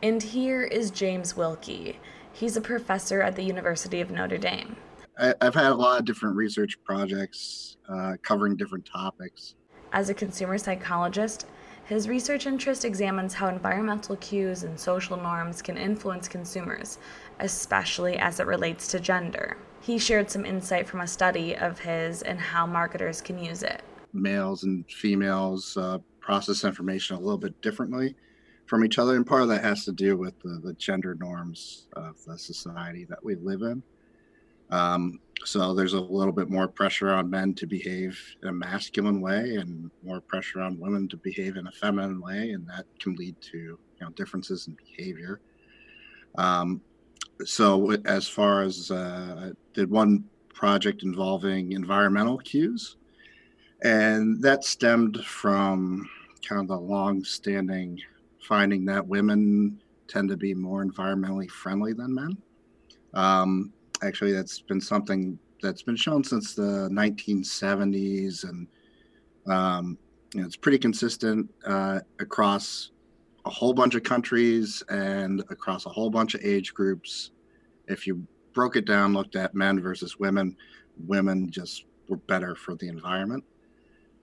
And 0.02 0.22
here 0.22 0.64
is 0.64 0.90
James 0.90 1.36
Wilkie. 1.36 2.00
He's 2.32 2.56
a 2.56 2.60
professor 2.60 3.22
at 3.22 3.36
the 3.36 3.42
University 3.42 4.00
of 4.00 4.10
Notre 4.10 4.38
Dame. 4.38 4.74
I, 5.18 5.34
have 5.40 5.54
had 5.54 5.72
a 5.72 5.74
lot 5.74 6.00
of 6.00 6.04
different 6.06 6.34
research 6.36 6.76
projects 6.84 7.76
uh, 7.88 8.14
covering 8.22 8.56
different 8.56 8.88
topics. 8.90 9.54
As 9.92 10.08
a 10.08 10.14
consumer 10.14 10.58
psychologist, 10.58 11.46
his 11.84 12.08
research 12.08 12.46
interest 12.46 12.84
examines 12.84 13.34
how 13.34 13.48
environmental 13.48 14.16
cues 14.16 14.62
and 14.62 14.78
social 14.78 15.16
norms 15.16 15.60
can 15.60 15.76
influence 15.76 16.28
consumers, 16.28 16.98
especially 17.40 18.16
as 18.18 18.40
it 18.40 18.46
relates 18.46 18.88
to 18.88 19.00
gender. 19.00 19.56
He 19.80 19.98
shared 19.98 20.30
some 20.30 20.44
insight 20.44 20.88
from 20.88 21.00
a 21.00 21.06
study 21.06 21.56
of 21.56 21.80
his 21.80 22.22
and 22.22 22.40
how 22.40 22.66
marketers 22.66 23.20
can 23.20 23.38
use 23.38 23.64
it. 23.64 23.82
Males 24.12 24.62
and 24.62 24.88
females 24.88 25.76
uh, 25.76 25.98
process 26.20 26.64
information 26.64 27.16
a 27.16 27.20
little 27.20 27.38
bit 27.38 27.60
differently 27.62 28.14
from 28.66 28.84
each 28.84 28.98
other. 28.98 29.16
And 29.16 29.26
part 29.26 29.42
of 29.42 29.48
that 29.48 29.64
has 29.64 29.84
to 29.86 29.92
do 29.92 30.16
with 30.16 30.38
the, 30.40 30.60
the 30.62 30.74
gender 30.74 31.16
norms 31.16 31.88
of 31.94 32.24
the 32.24 32.38
society 32.38 33.04
that 33.06 33.24
we 33.24 33.34
live 33.34 33.62
in. 33.62 33.82
Um, 34.70 35.18
so 35.44 35.74
there's 35.74 35.94
a 35.94 36.00
little 36.00 36.32
bit 36.32 36.50
more 36.50 36.68
pressure 36.68 37.10
on 37.10 37.30
men 37.30 37.54
to 37.54 37.66
behave 37.66 38.18
in 38.42 38.48
a 38.48 38.52
masculine 38.52 39.20
way 39.20 39.56
and 39.56 39.90
more 40.04 40.20
pressure 40.20 40.60
on 40.60 40.78
women 40.78 41.08
to 41.08 41.16
behave 41.16 41.56
in 41.56 41.66
a 41.66 41.72
feminine 41.72 42.20
way. 42.20 42.50
And 42.50 42.66
that 42.68 42.86
can 42.98 43.14
lead 43.14 43.40
to 43.52 43.58
you 43.58 43.78
know, 44.00 44.10
differences 44.10 44.68
in 44.68 44.76
behavior. 44.76 45.40
Um, 46.36 46.80
so 47.44 47.92
as 48.04 48.28
far 48.28 48.62
as 48.62 48.90
uh, 48.90 49.50
did 49.74 49.90
one 49.90 50.24
project 50.54 51.02
involving 51.02 51.72
environmental 51.72 52.38
cues 52.38 52.96
and 53.82 54.40
that 54.42 54.64
stemmed 54.64 55.24
from 55.24 56.08
kind 56.46 56.60
of 56.60 56.68
the 56.68 56.78
long 56.78 57.24
standing 57.24 57.98
finding 58.40 58.84
that 58.84 59.06
women 59.06 59.80
tend 60.08 60.28
to 60.28 60.36
be 60.36 60.54
more 60.54 60.84
environmentally 60.84 61.50
friendly 61.50 61.92
than 61.92 62.14
men. 62.14 62.36
Um, 63.14 63.72
actually, 64.02 64.32
that's 64.32 64.60
been 64.60 64.80
something 64.80 65.38
that's 65.62 65.82
been 65.82 65.96
shown 65.96 66.24
since 66.24 66.54
the 66.54 66.88
1970s, 66.90 68.44
and 68.48 68.66
um, 69.46 69.98
you 70.34 70.40
know, 70.40 70.46
it's 70.46 70.56
pretty 70.56 70.78
consistent 70.78 71.48
uh, 71.66 72.00
across 72.18 72.90
a 73.44 73.50
whole 73.50 73.74
bunch 73.74 73.94
of 73.94 74.02
countries 74.02 74.82
and 74.88 75.40
across 75.50 75.86
a 75.86 75.88
whole 75.88 76.10
bunch 76.10 76.34
of 76.34 76.44
age 76.44 76.74
groups. 76.74 77.32
If 77.88 78.06
you 78.06 78.26
broke 78.52 78.76
it 78.76 78.86
down, 78.86 79.12
looked 79.12 79.36
at 79.36 79.54
men 79.54 79.80
versus 79.80 80.18
women, 80.18 80.56
women 81.06 81.50
just 81.50 81.84
were 82.08 82.16
better 82.16 82.54
for 82.54 82.74
the 82.76 82.88
environment. 82.88 83.44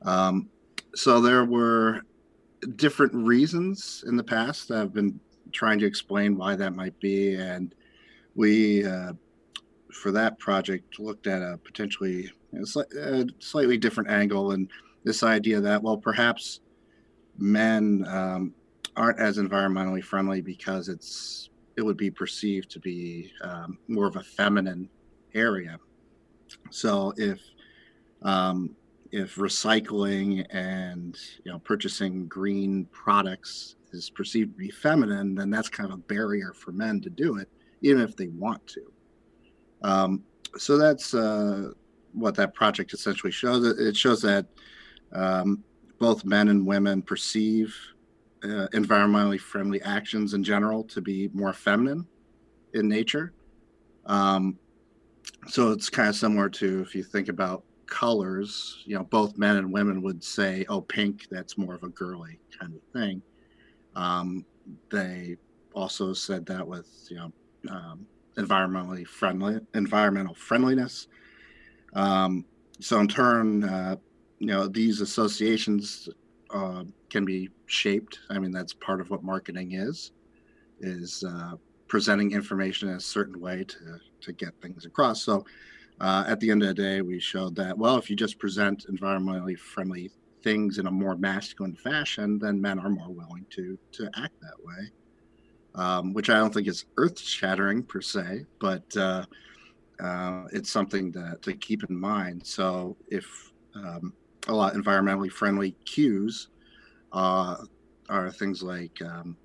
Um, 0.04 0.50
so 0.96 1.20
there 1.20 1.46
were 1.46 2.02
different 2.76 3.14
reasons 3.14 4.04
in 4.08 4.16
the 4.16 4.24
past 4.24 4.68
that 4.70 4.78
have 4.78 4.94
been 4.94 5.20
trying 5.52 5.80
to 5.80 5.86
explain 5.86 6.38
why 6.38 6.56
that 6.56 6.76
might 6.76 6.98
be, 7.00 7.36
and 7.36 7.74
we, 8.36 8.86
uh, 8.86 9.14
for 9.94 10.12
that 10.12 10.40
project, 10.40 11.00
looked 11.00 11.28
at 11.28 11.42
a 11.42 11.58
potentially 11.64 12.32
a, 12.54 13.26
slightly 13.40 13.78
different 13.78 14.10
angle 14.10 14.52
and 14.52 14.70
this 15.04 15.24
idea 15.24 15.60
that 15.62 15.82
well, 15.82 15.98
perhaps 15.98 16.60
men 17.38 18.06
um, 18.08 18.54
aren't 18.96 19.20
as 19.20 19.38
environmentally 19.38 20.04
friendly 20.04 20.42
because 20.42 20.90
it's 20.90 21.50
it 21.78 21.82
would 21.82 21.98
be 21.98 22.12
perceived 22.12 22.70
to 22.72 22.80
be 22.80 23.32
um, 23.42 23.78
more 23.88 24.06
of 24.06 24.18
a 24.18 24.24
feminine 24.24 24.90
area. 25.34 25.80
So 26.72 27.14
if 27.16 27.40
um, 28.22 28.76
if 29.12 29.36
recycling 29.36 30.46
and 30.50 31.18
you 31.44 31.52
know 31.52 31.60
purchasing 31.60 32.28
green 32.28 32.86
products 32.92 33.76
is 33.92 34.10
perceived 34.10 34.54
to 34.54 34.58
be 34.58 34.70
feminine, 34.70 35.36
then 35.36 35.50
that's 35.50 35.70
kind 35.70 35.92
of 35.92 36.00
a 36.00 36.04
barrier 36.04 36.54
for 36.54 36.72
men 36.72 37.02
to 37.02 37.10
do 37.10 37.38
it, 37.38 37.50
even 37.82 38.02
if 38.02 38.16
they 38.16 38.28
want 38.28 38.66
to. 38.68 38.92
Um, 39.82 40.24
so 40.58 40.78
that's 40.78 41.14
uh, 41.14 41.72
what 42.14 42.36
that 42.36 42.54
project 42.54 42.94
essentially 42.94 43.32
shows. 43.32 43.66
It 43.80 43.96
shows 43.96 44.22
that 44.22 44.46
um, 45.14 45.64
both 46.00 46.26
men 46.26 46.50
and 46.50 46.66
women 46.66 47.02
perceive 47.02 47.76
uh, 48.44 48.68
environmentally 48.74 49.40
friendly 49.40 49.82
actions 49.82 50.34
in 50.34 50.44
general 50.44 50.84
to 50.86 51.02
be 51.02 51.30
more 51.34 51.54
feminine 51.54 52.06
in 52.74 52.88
nature. 52.88 53.34
Um, 54.06 54.58
so 55.48 55.72
it's 55.72 55.90
kind 55.90 56.10
of 56.10 56.16
similar 56.16 56.50
to 56.50 56.82
if 56.82 56.96
you 56.96 57.04
think 57.04 57.28
about 57.30 57.64
colors, 57.86 58.84
you 58.86 58.96
know, 58.96 59.04
both 59.04 59.38
men 59.38 59.58
and 59.58 59.72
women 59.72 60.02
would 60.02 60.24
say, 60.24 60.66
oh, 60.70 60.82
pink, 60.82 61.28
that's 61.30 61.58
more 61.58 61.76
of 61.76 61.84
a 61.84 61.90
girly 61.90 62.40
kind 62.58 62.74
of 62.74 62.82
thing. 62.94 63.22
Um, 63.96 64.46
they 64.90 65.38
also 65.74 66.14
said 66.14 66.46
that 66.48 66.66
with, 66.66 66.88
you 67.10 67.18
know, 67.18 67.34
um, 67.70 68.06
environmentally 68.38 69.06
friendly, 69.06 69.60
environmental 69.74 70.34
friendliness. 70.34 71.08
Um, 71.94 72.46
so 72.80 73.00
in 73.00 73.08
turn, 73.08 73.64
uh, 73.64 73.96
you 74.40 74.48
know, 74.48 74.68
these 74.68 75.02
associations 75.02 76.08
uh, 76.52 76.84
can 77.10 77.26
be 77.26 77.50
shaped. 77.66 78.20
I 78.30 78.40
mean, 78.40 78.52
that's 78.52 78.74
part 78.74 79.02
of 79.02 79.10
what 79.10 79.24
marketing 79.24 79.74
is, 79.74 80.12
is 80.80 81.24
uh, 81.28 81.54
presenting 81.88 82.32
information 82.32 82.90
in 82.90 82.96
a 82.96 83.00
certain 83.00 83.40
way 83.40 83.64
to 83.64 84.00
to 84.22 84.34
get 84.34 84.54
things 84.62 84.86
across. 84.86 85.22
So, 85.24 85.46
uh, 86.00 86.26
at 86.28 86.40
the 86.40 86.52
end 86.52 86.62
of 86.62 86.70
the 86.70 86.74
day, 86.74 87.02
we 87.02 87.20
showed 87.20 87.56
that 87.56 87.78
well, 87.78 87.98
if 87.98 88.10
you 88.10 88.16
just 88.16 88.40
present 88.40 88.86
environmentally 88.90 89.58
friendly 89.58 90.12
things 90.42 90.78
in 90.78 90.88
a 90.88 90.92
more 90.92 91.16
masculine 91.18 91.76
fashion, 91.76 92.40
then 92.40 92.62
men 92.62 92.80
are 92.80 92.90
more 92.90 93.10
willing 93.10 93.46
to 93.52 93.78
to 93.94 94.10
act 94.16 94.40
that 94.42 94.56
way. 94.64 94.92
Um, 95.76 96.14
which 96.14 96.30
I 96.30 96.38
don't 96.40 96.54
think 96.54 96.68
is 96.68 96.86
earth 96.98 97.20
shattering 97.20 97.84
per 97.84 98.02
se, 98.02 98.46
but 98.60 98.98
uh, 98.98 99.24
uh, 100.04 100.46
it's 100.52 100.72
something 100.72 101.12
that 101.12 101.42
to 101.44 101.54
keep 101.54 101.84
in 101.84 101.96
mind. 101.96 102.46
So 102.46 102.98
if 103.08 103.52
um, 103.76 104.14
a 104.48 104.54
lot 104.54 104.74
environmentally 104.74 105.32
friendly 105.32 105.72
cues 105.86 106.50
uh, 107.12 107.58
are 108.10 108.32
things 108.32 108.64
like 108.64 109.00
um, 109.02 109.38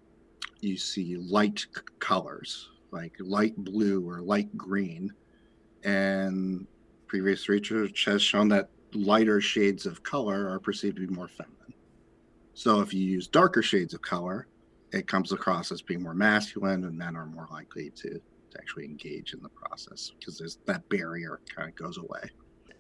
you 0.60 0.76
see 0.76 1.16
light 1.16 1.66
colors, 1.98 2.70
like 2.90 3.14
light 3.20 3.56
blue 3.56 4.08
or 4.08 4.20
light 4.20 4.56
green. 4.56 5.12
And 5.84 6.66
previous 7.06 7.48
research 7.48 8.04
has 8.06 8.22
shown 8.22 8.48
that 8.48 8.70
lighter 8.94 9.40
shades 9.40 9.86
of 9.86 10.02
color 10.02 10.48
are 10.48 10.58
perceived 10.58 10.96
to 10.96 11.06
be 11.06 11.14
more 11.14 11.28
feminine. 11.28 11.74
So 12.54 12.80
if 12.80 12.94
you 12.94 13.04
use 13.04 13.26
darker 13.26 13.62
shades 13.62 13.92
of 13.94 14.00
color, 14.00 14.46
it 14.94 15.08
comes 15.08 15.32
across 15.32 15.72
as 15.72 15.82
being 15.82 16.02
more 16.02 16.14
masculine, 16.14 16.84
and 16.84 16.96
men 16.96 17.16
are 17.16 17.26
more 17.26 17.48
likely 17.50 17.90
to, 17.90 18.10
to 18.10 18.58
actually 18.58 18.84
engage 18.84 19.34
in 19.34 19.42
the 19.42 19.48
process 19.48 20.12
because 20.18 20.38
there's 20.38 20.58
that 20.66 20.88
barrier 20.88 21.40
kind 21.54 21.68
of 21.68 21.74
goes 21.74 21.98
away. 21.98 22.30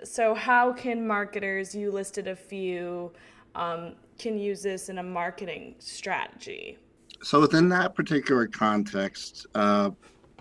So 0.04 0.34
how 0.34 0.72
can 0.72 1.06
marketers 1.06 1.74
you 1.74 1.90
listed 1.90 2.28
a 2.28 2.36
few 2.36 3.12
um, 3.54 3.94
can 4.18 4.38
use 4.38 4.62
this 4.62 4.88
in 4.88 4.98
a 4.98 5.02
marketing 5.02 5.76
strategy? 5.78 6.78
So 7.22 7.40
within 7.40 7.68
that 7.70 7.94
particular 7.94 8.46
context 8.46 9.46
uh, 9.54 9.90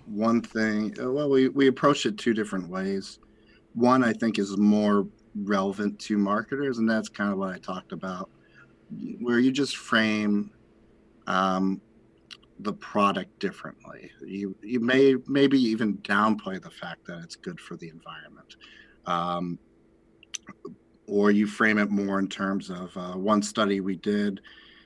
one 0.05 0.41
thing 0.41 0.95
uh, 1.01 1.11
well 1.11 1.29
we, 1.29 1.47
we 1.49 1.67
approached 1.67 2.05
it 2.05 2.17
two 2.17 2.33
different 2.33 2.67
ways. 2.67 3.19
One 3.73 4.03
i 4.03 4.13
think 4.13 4.37
is 4.37 4.57
more 4.57 5.07
relevant 5.35 5.97
to 5.99 6.17
marketers 6.17 6.77
and 6.77 6.87
that's 6.87 7.09
kind 7.09 7.31
of 7.31 7.39
what 7.39 7.49
i 7.49 7.57
talked 7.57 7.91
about 7.91 8.29
where 9.19 9.39
you 9.39 9.51
just 9.51 9.77
frame 9.77 10.51
um, 11.27 11.81
the 12.59 12.73
product 12.73 13.37
differently 13.39 14.11
you 14.25 14.55
you 14.61 14.79
may 14.79 15.15
maybe 15.27 15.59
even 15.59 15.97
downplay 15.99 16.61
the 16.61 16.69
fact 16.69 17.05
that 17.05 17.19
it's 17.23 17.35
good 17.35 17.59
for 17.59 17.75
the 17.77 17.89
environment 17.89 18.55
um, 19.05 19.59
or 21.07 21.31
you 21.31 21.47
frame 21.47 21.77
it 21.77 21.89
more 21.89 22.19
in 22.19 22.27
terms 22.27 22.69
of 22.69 22.95
uh, 22.95 23.13
one 23.13 23.41
study 23.41 23.79
we 23.81 23.95
did. 23.97 24.41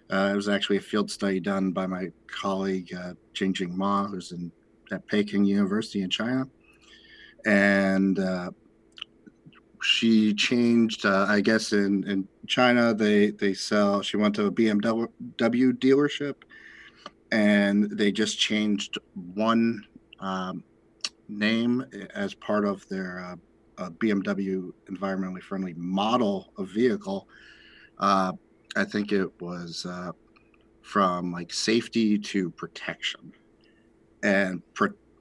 Uh, 0.09 0.29
it 0.33 0.35
was 0.35 0.49
actually 0.49 0.77
a 0.77 0.81
field 0.81 1.11
study 1.11 1.39
done 1.39 1.71
by 1.71 1.85
my 1.85 2.11
colleague 2.27 2.93
uh, 2.93 3.13
Jingjing 3.33 3.71
Ma, 3.71 4.07
who's 4.07 4.31
in 4.31 4.51
at 4.91 5.05
Peking 5.07 5.43
University 5.43 6.01
in 6.01 6.09
China, 6.09 6.47
and 7.45 8.19
uh, 8.19 8.51
she 9.87 10.33
changed. 10.33 11.05
Uh, 11.05 11.25
I 11.29 11.39
guess 11.39 11.71
in 11.71 12.03
in 12.09 12.27
China 12.45 12.93
they 12.93 13.31
they 13.31 13.53
sell. 13.53 14.01
She 14.01 14.17
went 14.17 14.35
to 14.35 14.47
a 14.47 14.51
BMW 14.51 15.07
dealership, 15.31 16.35
and 17.31 17.89
they 17.91 18.11
just 18.11 18.37
changed 18.37 18.97
one 19.33 19.85
um, 20.19 20.63
name 21.29 21.85
as 22.13 22.33
part 22.33 22.65
of 22.65 22.87
their 22.89 23.37
uh, 23.79 23.85
a 23.85 23.91
BMW 23.91 24.73
environmentally 24.91 25.41
friendly 25.41 25.73
model 25.75 26.51
of 26.57 26.67
vehicle. 26.67 27.29
Uh, 27.97 28.33
I 28.75 28.83
think 28.83 29.13
it 29.13 29.29
was 29.39 29.85
uh, 29.85 30.11
from 30.81 31.31
like 31.31 31.53
safety 31.53 32.19
to 32.19 32.49
protection, 32.49 33.31
and 34.21 34.61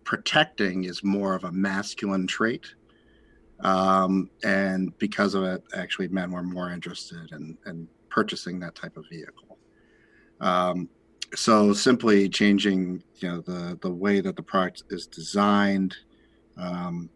protecting 0.03 0.85
is 0.85 1.05
more 1.05 1.37
of 1.37 1.45
a 1.45 1.53
masculine 1.53 2.27
trait. 2.27 2.75
Um, 3.61 4.31
and 4.45 4.97
because 4.99 5.35
of 5.35 5.45
it, 5.45 5.63
actually, 5.75 6.09
men 6.09 6.31
were 6.31 6.43
more 6.43 6.71
interested 6.71 7.33
in, 7.33 7.57
in 7.67 7.89
purchasing 8.11 8.61
that 8.61 8.75
type 8.75 8.97
of 8.97 9.05
vehicle. 9.11 9.59
Um, 10.41 10.89
so 11.35 11.73
simply 11.73 12.29
changing, 12.29 13.03
you 13.17 13.29
know, 13.29 13.41
the 13.41 13.79
the 13.81 13.91
way 13.91 14.21
that 14.21 14.37
the 14.37 14.43
product 14.43 14.85
is 14.91 15.07
designed, 15.07 15.97
um, 16.57 17.11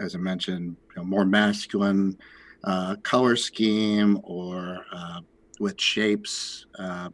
as 0.00 0.14
I 0.14 0.18
mentioned, 0.18 0.76
you 0.90 0.96
know, 0.96 1.04
more 1.04 1.24
masculine 1.24 2.18
uh, 2.64 2.96
color 3.02 3.36
scheme 3.36 4.20
or 4.24 4.84
uh, 4.92 5.20
with 5.60 5.80
shapes, 5.80 6.66
uh, 6.78 7.10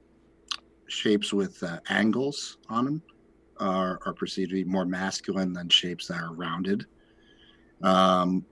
shapes 0.88 1.32
with 1.32 1.62
uh, 1.62 1.80
angles 1.88 2.58
on 2.68 2.84
them 2.84 3.02
are, 3.58 4.00
are, 4.06 4.14
perceived 4.14 4.50
to 4.50 4.54
be 4.54 4.64
more 4.64 4.86
masculine 4.86 5.52
than 5.52 5.68
shapes 5.68 6.06
that 6.06 6.22
are 6.22 6.32
rounded. 6.32 6.86
Um, 7.82 8.46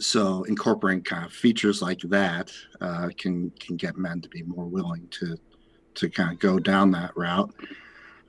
so 0.00 0.44
incorporating 0.44 1.02
kind 1.02 1.24
of 1.24 1.32
features 1.32 1.82
like 1.82 2.00
that 2.00 2.50
uh, 2.80 3.08
can 3.16 3.50
can 3.60 3.76
get 3.76 3.96
men 3.96 4.20
to 4.20 4.28
be 4.28 4.42
more 4.42 4.66
willing 4.66 5.06
to 5.10 5.36
to 5.94 6.08
kind 6.08 6.32
of 6.32 6.38
go 6.38 6.58
down 6.58 6.90
that 6.92 7.16
route. 7.16 7.54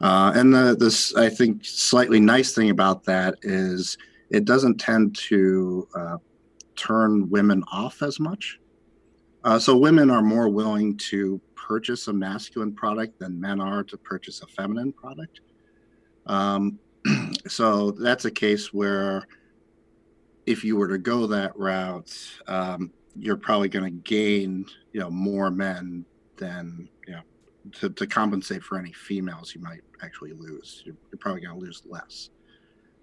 Uh, 0.01 0.34
and 0.36 0.53
the, 0.53 0.75
this, 0.77 1.15
I 1.15 1.29
think, 1.29 1.63
slightly 1.63 2.20
nice 2.20 2.53
thing 2.53 2.70
about 2.70 3.05
that 3.05 3.36
is 3.41 3.98
it 4.29 4.43
doesn't 4.43 4.77
tend 4.77 5.15
to 5.15 5.88
uh, 5.96 6.17
turn 6.75 7.29
women 7.29 7.63
off 7.72 8.01
as 8.01 8.20
much. 8.20 8.60
Uh, 9.46 9.60
so 9.60 9.77
women 9.77 10.10
are 10.10 10.22
more 10.22 10.50
willing 10.50 10.98
to 10.98 11.39
purchase 11.55 12.08
a 12.08 12.13
masculine 12.13 12.74
product 12.74 13.20
than 13.20 13.39
men 13.39 13.62
are 13.62 13.84
to 13.84 13.98
purchase 13.98 14.41
a 14.41 14.48
feminine 14.48 14.91
product. 14.91 15.39
Um, 16.25 16.79
so 17.48 17.91
that's 17.91 18.25
a 18.25 18.32
case 18.32 18.74
where 18.74 19.27
if 20.45 20.63
you 20.63 20.75
were 20.75 20.88
to 20.88 20.97
go 20.97 21.27
that 21.27 21.57
route, 21.57 22.13
um, 22.47 22.91
you're 23.15 23.38
probably 23.38 23.69
going 23.69 23.85
to 23.85 24.01
gain, 24.09 24.65
you 24.91 25.00
know, 25.00 25.09
more 25.09 25.51
men 25.51 26.05
than 26.38 26.89
you 27.07 27.13
know 27.13 27.21
to, 27.73 27.89
to 27.89 28.07
compensate 28.07 28.63
for 28.63 28.77
any 28.77 28.91
females 28.91 29.53
you 29.55 29.62
might 29.62 29.81
actually 30.01 30.33
lose. 30.33 30.81
You're, 30.85 30.95
you're 31.12 31.19
probably 31.19 31.41
going 31.41 31.59
to 31.59 31.65
lose 31.65 31.83
less. 31.85 32.29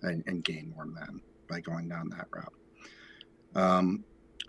and, 0.03 0.23
and 0.27 0.45
gain 0.45 0.73
more 0.75 0.87
men 0.87 1.21
by 1.49 1.61
going 1.61 1.89
down 1.89 2.09
that 2.11 2.27
route. 2.31 2.55
Um, 3.55 4.05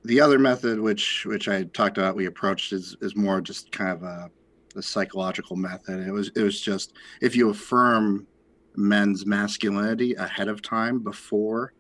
the 0.06 0.22
other 0.22 0.40
method, 0.40 0.80
which 0.80 1.26
which 1.26 1.48
I 1.48 1.64
talked 1.64 1.98
about, 1.98 2.16
we 2.16 2.26
approached 2.26 2.74
is 2.74 2.96
is 3.02 3.16
more 3.16 3.42
just 3.42 3.72
kind 3.72 3.92
of 3.92 4.04
a, 4.04 4.32
a 4.76 4.82
psychological 4.82 5.56
method. 5.56 6.08
It 6.08 6.12
was 6.12 6.32
it 6.36 6.42
was 6.44 6.60
just 6.60 6.94
if 7.22 7.36
you 7.36 7.50
affirm 7.50 8.28
men's 8.76 9.26
masculinity 9.26 10.16
ahead 10.16 10.48
of 10.48 10.62
time 10.62 11.00
before 11.00 11.74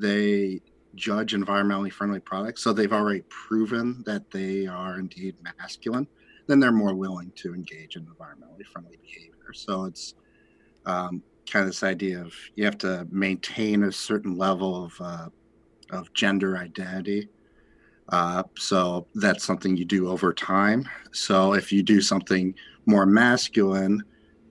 they 0.00 0.60
judge 0.94 1.34
environmentally 1.34 1.92
friendly 1.92 2.20
products, 2.20 2.62
so 2.62 2.72
they've 2.72 2.92
already 2.92 3.22
proven 3.28 4.02
that 4.06 4.30
they 4.30 4.66
are 4.66 4.98
indeed 4.98 5.36
masculine, 5.58 6.06
then 6.46 6.58
they're 6.58 6.72
more 6.72 6.94
willing 6.94 7.32
to 7.36 7.54
engage 7.54 7.96
in 7.96 8.04
environmentally 8.04 8.66
friendly 8.72 8.98
behavior. 9.00 9.52
So 9.52 9.84
it's 9.84 10.14
um, 10.86 11.22
kind 11.50 11.64
of 11.64 11.68
this 11.68 11.82
idea 11.82 12.20
of 12.20 12.34
you 12.56 12.64
have 12.64 12.78
to 12.78 13.06
maintain 13.10 13.84
a 13.84 13.92
certain 13.92 14.36
level 14.36 14.84
of 14.84 15.00
uh, 15.00 15.28
of 15.90 16.12
gender 16.14 16.56
identity. 16.56 17.28
Uh, 18.08 18.42
so 18.56 19.06
that's 19.14 19.44
something 19.44 19.76
you 19.76 19.84
do 19.84 20.08
over 20.08 20.32
time. 20.32 20.88
So 21.12 21.54
if 21.54 21.72
you 21.72 21.82
do 21.82 22.00
something 22.00 22.54
more 22.86 23.06
masculine, 23.06 24.02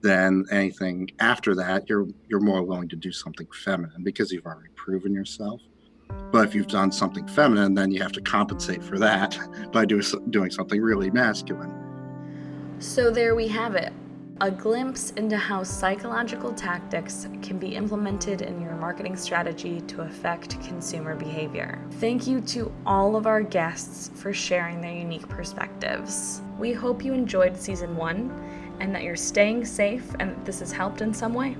then 0.02 0.44
anything 0.50 1.10
after 1.20 1.54
that, 1.54 1.88
you're 1.88 2.06
you're 2.28 2.40
more 2.40 2.62
willing 2.62 2.88
to 2.88 2.96
do 2.96 3.12
something 3.12 3.46
feminine 3.52 4.02
because 4.02 4.32
you've 4.32 4.46
already 4.46 4.70
proven 4.74 5.12
yourself. 5.12 5.60
But 6.32 6.48
if 6.48 6.54
you've 6.54 6.66
done 6.66 6.90
something 6.90 7.26
feminine, 7.28 7.74
then 7.74 7.90
you 7.90 8.02
have 8.02 8.12
to 8.12 8.20
compensate 8.20 8.82
for 8.82 8.98
that 8.98 9.38
by 9.72 9.84
do, 9.84 10.02
doing 10.30 10.50
something 10.50 10.80
really 10.80 11.10
masculine. 11.10 11.72
So 12.78 13.10
there 13.10 13.34
we 13.34 13.46
have 13.48 13.74
it 13.74 13.92
a 14.42 14.50
glimpse 14.50 15.10
into 15.12 15.36
how 15.36 15.62
psychological 15.62 16.50
tactics 16.54 17.28
can 17.42 17.58
be 17.58 17.76
implemented 17.76 18.40
in 18.40 18.58
your 18.58 18.74
marketing 18.74 19.14
strategy 19.14 19.82
to 19.82 20.00
affect 20.00 20.58
consumer 20.62 21.14
behavior. 21.14 21.78
Thank 22.00 22.26
you 22.26 22.40
to 22.42 22.72
all 22.86 23.16
of 23.16 23.26
our 23.26 23.42
guests 23.42 24.10
for 24.14 24.32
sharing 24.32 24.80
their 24.80 24.94
unique 24.94 25.28
perspectives. 25.28 26.40
We 26.58 26.72
hope 26.72 27.04
you 27.04 27.12
enjoyed 27.12 27.54
season 27.54 27.94
one 27.96 28.30
and 28.80 28.94
that 28.94 29.02
you're 29.02 29.16
staying 29.16 29.64
safe 29.64 30.04
and 30.18 30.30
that 30.30 30.44
this 30.44 30.60
has 30.60 30.72
helped 30.72 31.00
in 31.00 31.14
some 31.14 31.34
way. 31.34 31.56